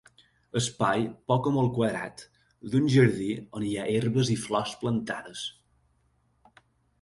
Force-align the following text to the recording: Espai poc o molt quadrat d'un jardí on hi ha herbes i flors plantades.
Espai 0.59 1.03
poc 1.31 1.49
o 1.51 1.51
molt 1.57 1.69
quadrat 1.75 2.23
d'un 2.71 2.87
jardí 2.95 3.27
on 3.59 3.67
hi 3.69 3.75
ha 3.77 3.85
herbes 3.97 4.33
i 4.37 4.39
flors 4.47 4.75
plantades. 4.81 5.45